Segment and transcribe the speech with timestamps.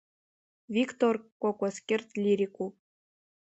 [0.75, 2.73] Виктор Кәакәасқьыр длирикуп.